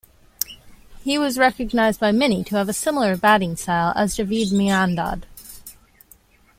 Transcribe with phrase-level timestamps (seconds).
[1.03, 5.25] He was recognized by many to have a similar batting style as Javed Miandad.